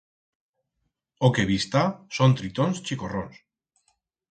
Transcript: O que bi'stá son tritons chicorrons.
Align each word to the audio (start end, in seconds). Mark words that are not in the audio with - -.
O 1.29 1.31
que 1.35 1.45
bi'stá 1.51 1.85
son 2.19 2.35
tritons 2.41 2.83
chicorrons. 2.89 3.39